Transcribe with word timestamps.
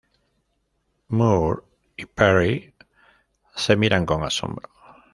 Moore 1.09 1.61
y 1.95 2.07
Perry 2.07 2.73
se 3.55 3.75
miran 3.75 4.07
con 4.07 4.23
asombro. 4.23 4.67